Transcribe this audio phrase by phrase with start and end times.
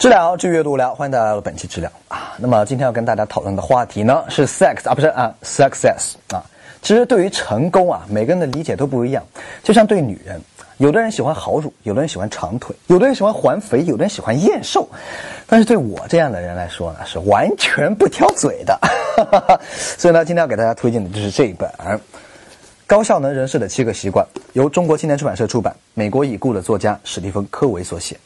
[0.00, 2.32] 治疗治愈读聊，欢迎大家来到本期治疗啊。
[2.38, 6.42] 那么今天要跟大家讨论的话题呢是 sex 啊，不是啊，success 啊。
[6.80, 9.22] 其实对于成功啊，每个人的理解都不一样。
[9.62, 10.40] 就像对女人，
[10.78, 14.88] 有的人喜欢好乳，有的人喜欢长腿，有的人喜欢环肥，有的人喜欢艳瘦。
[15.46, 18.80] 但是对我这样的人来说呢，是完全不挑嘴的。
[19.70, 21.68] 所以呢，今天要给大家推荐的就是这一本
[22.86, 24.24] 《高效能人士的七个习惯》，
[24.54, 28.16] 由中国青年出版社出版，美国已故的作家史蒂芬·科维所写。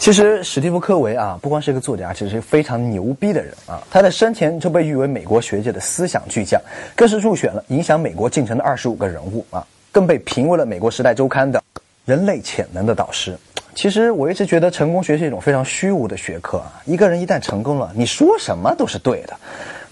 [0.00, 3.86] 其实史蒂夫·科维啊，不光是一个作家，其实是非常牛逼的人啊。
[3.90, 6.58] 他在生前就被誉为美国学界的思想巨匠，
[6.96, 11.62] 更是入选了影响美国进程的二十五个人物啊，更被评为了美国《时代周刊》的
[12.06, 13.36] 人类潜能的导师。
[13.74, 16.80] 其实我一直觉得成功学是一种非常虚无的学科啊。
[16.86, 19.36] 一个人一旦成功了，你说什么都是对的。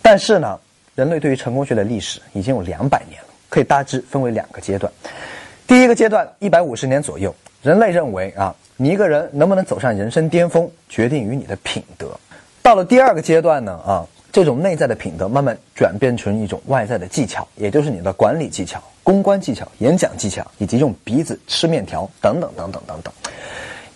[0.01, 0.59] 但是呢，
[0.95, 4.91] 人类对于成功学的历史已经有两百年了，可以大致分为两个阶段。
[5.67, 8.55] 第一个阶段，一百五十年左右，人类认为啊。
[8.81, 12.17] 你一个人能不能走上人生巅峰，决定于你的品德。
[12.63, 23.13] 到了第二个阶段呢，啊，这种内在的品德慢慢转变成一种外在的技巧，也就是你的管理技巧、公关技巧、演讲技巧，以及用鼻子吃面条等等等等等等。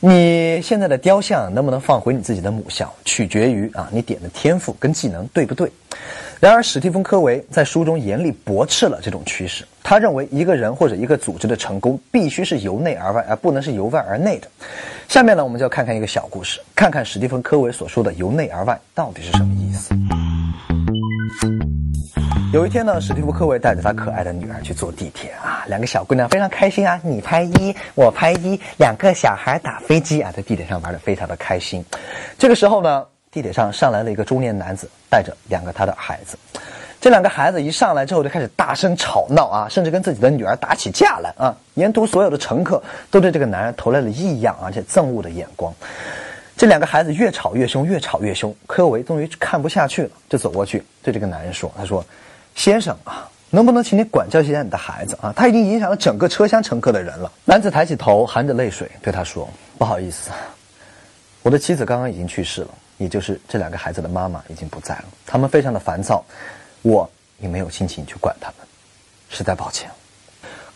[0.00, 5.70] 你现在的雕像能不能放回你自己的母校，取决于啊，你点的天赋跟技能对不对？
[6.42, 9.64] 然而，史蒂芬·科维在书中严厉驳斥了这种趋势。
[9.80, 14.48] 他认为，一个人或者一个组织的成功必须是由内而外，而不能是由外而内的。
[15.06, 19.94] 下面呢，我们就要看看一个小故事，看看史蒂芬·科维所说的“由内而外”到底是什么意思。
[22.52, 31.84] 有一天呢，史蒂夫·科维带着他可爱的女儿去坐地铁啊，两个小姑娘非常开心啊，你拍一，我拍一，两个小孩打飞机啊，在地铁上玩的非常的开心。
[32.36, 33.06] 这个时候呢。
[33.32, 36.36] 地铁上上来了一个中年男子，带着两个他的孩子。
[37.00, 41.56] 这两个孩子一上来之后就开始大声吵闹啊，甚至跟自己的女儿打起架来啊。
[41.74, 45.74] 沿途所有的乘客都对这个男人投来了异样而且憎恶的眼光。
[46.58, 48.54] 这两个孩子越吵越凶，越吵越凶。
[48.66, 52.04] 科维终于看不下去了，就走过去对这个男人说：“他说，
[52.54, 55.32] 先生啊，能不能请你管教一下你的孩子啊？
[55.34, 60.30] 他已经影响了整个车厢乘客的人了。”男子抬起头，含着泪水对他说：“不好意思，
[61.42, 62.68] 我的妻子刚刚已经去世了。”
[63.02, 66.24] 也就是这两个孩子的妈妈已经不在了，他们非常的烦躁，
[66.82, 68.66] 我也没有心情去管他们，
[69.28, 69.90] 实在抱歉。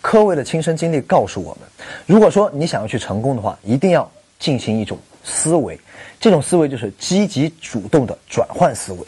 [0.00, 1.69] 科威的亲身经历告诉我们，
[2.04, 4.10] 如果说你想要去成功的话，一定要
[4.41, 5.78] 进行一种思维，
[6.19, 8.98] 这种思维就是积极主动的转换思维。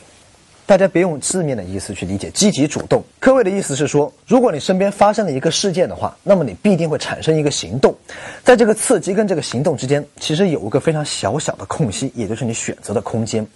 [0.68, 3.02] 大家别用字面的意思去理解积极主动。
[3.18, 7.96] 科位的意思是说，如果你身边发生了一个事件的话，那么你必定会产生一个行动，
[8.44, 13.46] 在这个刺激跟这个行动之间，其实有一个非常小小的空隙，也就是你选择的空间。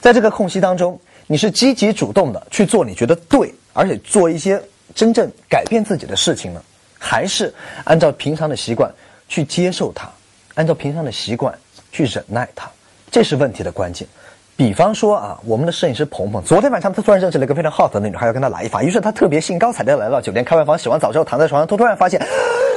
[0.00, 4.58] 在这个空隙当中，你是积极主动的去做你觉得对，而且做一些
[4.94, 6.62] 真正改变自己的事情呢，
[6.98, 7.52] 还是
[7.84, 8.90] 按照平常的习惯
[9.28, 10.10] 去接受它，
[10.54, 11.54] 按照平常的习惯
[11.92, 12.66] 去忍耐它，
[13.10, 14.08] 这是问题的关键。
[14.54, 22.20] 比方说啊，我们的摄影师鹏鹏，昨天晚上他突然认识了一个非常 hot 的女孩，要跟他来一发，于是他特别兴高采烈来到酒店，开完房洗完澡之后躺在床上，他突然发现，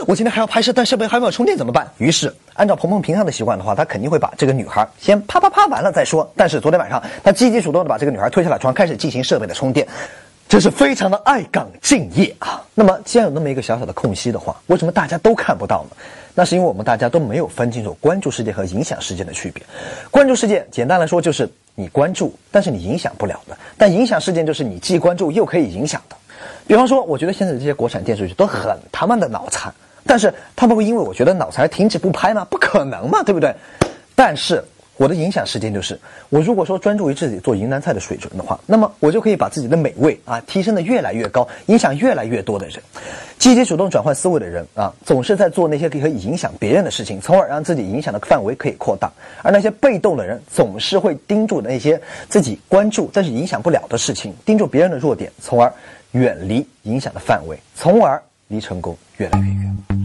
[0.08, 1.88] 我今天还要拍摄，但设备还没有充电怎么办？
[1.98, 6.32] 于是按照鹏鹏平常的习惯的话，他肯定会把这个女孩先啪啪啪完了再说。
[6.36, 9.86] 但是昨天晚上他积极主动的把这个女孩推下了床，开始进行设备的充电。
[10.48, 12.64] 这是非常的爱岗敬业啊！
[12.76, 15.98] 那么，既然有那么一个小小的空隙的话，为什么大家都看不到呢？
[16.36, 19.64] 那是因为我们大家都没有分清楚关注事件和影响事件的区别。
[20.12, 26.16] 关注事件，简单来说就是你关注，但是你影响不了的；但影响事件，就是你既关注又可以影响的。
[26.66, 29.74] 比方说，我觉得现在这些国产电视剧都很他妈的脑残，
[30.06, 32.46] 但是他们会因为我觉得脑残停止不拍吗？
[32.50, 33.54] 不可能嘛，对不对？
[34.16, 34.64] 但是。
[34.98, 42.82] 我的影响时间就是，我如果说专注于自己做云南菜的水准的话，那么我就可以把自己的美味啊提升的越来越高，影响越来越多的人。
[43.38, 49.12] 积极主动转换思维的人啊，总是在做那些可以影响别人的事情，从而让自己影响的范围可以扩大。
[49.44, 55.72] 而那些被动的人，总是会盯住那些自己关注但是影响不了的事情，盯住别人的弱点，从而
[56.12, 60.05] 远离影响的范围，从而离成功越来越远。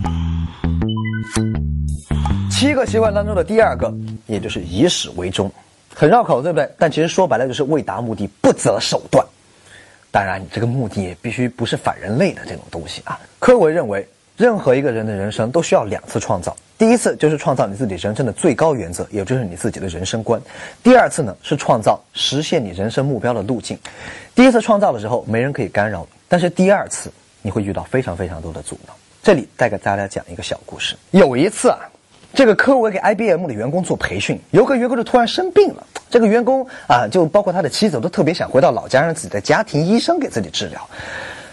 [2.60, 3.90] 七个习惯当中的第二个，
[4.26, 5.50] 也就是以始为终，
[5.94, 6.70] 很绕口，对不对？
[6.78, 9.24] 但其实说白了就是为达目的不择手段。
[10.10, 13.18] 当然，你这个目的也必须不是反人类的这种东西啊。
[13.38, 20.38] 科维认为，任何一个人的人生都需要两次创造，第一次就是创造你自己人生的最高原则，也就是你自己的人生观；
[20.82, 23.78] 第二次呢是创造实现你人生目标的路径。
[24.34, 27.10] 第一次创造的时候，没人可以干扰你，但是第二次
[27.40, 28.92] 你会遇到非常非常多的阻挠。
[29.22, 31.78] 这里再给大家讲一个小故事，有一次啊。
[32.32, 35.86] 这个科维给 IBM 的员工做培训，有个员工就突然生病了。
[36.08, 40.88] 这个员工啊，就包括他的妻子，都特别想回到老家，让自己的家庭医生给自己治疗。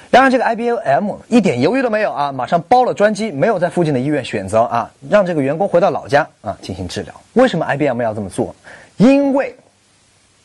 [0.09, 7.13] 然而，这个 IBM 一点犹豫都没有啊，马上包了专机，没有在附近的医院选择啊，让这个员工回到老家啊进行治疗。
[7.33, 8.55] 为什么 IBM 要这么做？
[8.95, 9.55] 因为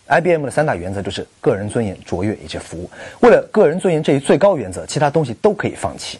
[0.08, 2.90] IBM 的三大原则就是个人尊严、卓越以及服务。
[3.20, 6.19] 为了个人尊严这一最高原则，其他东西都可以放弃。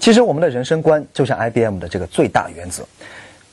[0.00, 2.84] 其实我们的人生观就像 IBM 的这个最大原则，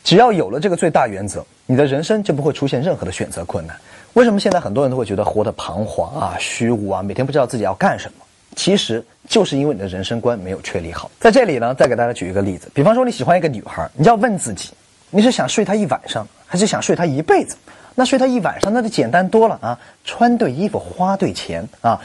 [0.03, 3.75] 只要有了这个最大原则，你的人生就不会出现任何的选择困难。
[4.13, 8.25] 为什么现在很多人都会觉得活得彷徨啊、虚无啊，每天不知道自己要干什么？
[8.55, 11.09] 其实就是因为你的人生观没有确立好。
[11.19, 14.71] 在这里呢，再给大家举一个例子，比方说你喜欢一个女孩，你要问自己，
[15.09, 17.55] 你是想睡她一晚上，还是想睡她一辈子？
[17.95, 22.01] 那睡她一晚上，那就简单多了啊，穿对衣服，花对钱啊，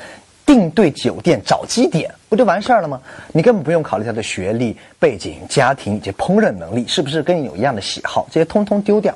[0.46, 2.98] 订对酒店，找基点，不就完事儿了吗？
[3.32, 9.12] 你根本不用考虑他的学历、背景、家庭以及烹饪能力是不是跟你有一样的喜好，这些通通丢掉。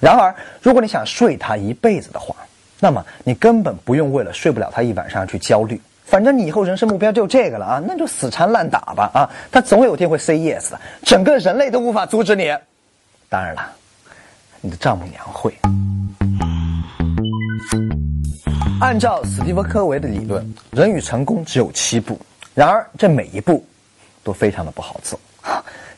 [0.00, 0.32] 然而，
[0.62, 2.34] 如果你想睡他一辈子的话，
[2.78, 5.80] 那么你根本不用为了睡不了他一晚上去焦虑。
[6.04, 9.28] 反正你以后人生目标就这个了啊，那就死缠烂打吧啊！
[9.50, 12.54] 他总有一天会 say yes 的，整个人类都无法阻止你。
[13.28, 13.70] 当然了，
[14.60, 15.52] 你的丈母娘会。
[18.80, 22.16] 按照斯蒂夫·科维的理论，人与成功只有七步，
[22.54, 23.66] 然而这每一步
[24.22, 25.18] 都非常的不好走。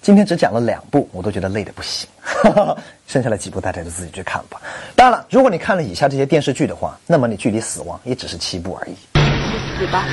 [0.00, 2.08] 今天只讲了两步，我都觉得累得不行。
[3.06, 4.58] 剩下的几步大家就自己去看吧。
[4.96, 8.94] 当然了，如果你看了以下这些电视剧的话，那么你距离死亡也只是七步而已。
[9.78, 10.06] 死吧！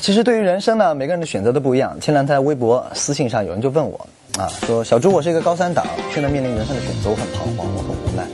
[0.00, 1.94] 其实对于人生呢，每个人的选择都不一样。
[2.00, 4.00] 前两天微博私信上有人就问我，
[4.38, 8.26] 啊，说小朱，我是一个高三党，现在面临人生的选择，我很彷徨，我很无奈。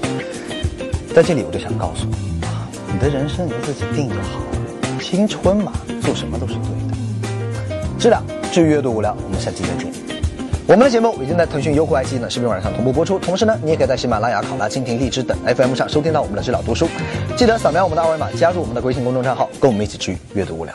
[1.12, 5.00] 在这里我就想告诉你，啊，你的人生你自己定就好了。
[5.00, 6.94] 青春嘛，做什么都是对的。
[7.98, 8.22] 知了，
[8.52, 9.92] 至于阅读无聊，我们下期再见。
[10.68, 16.88] 我们的节目已经在腾讯、优酷、爱奇艺呢视频网站上同步播出，同时呢，你也可以在喜马拉雅、考拉、蜻蜓、荔枝等 FM 上收听到我们的知了读书。
[17.36, 20.72] 记得扫描我们的二维码，加入我们的微信公众账号，跟我们一起去阅读无聊。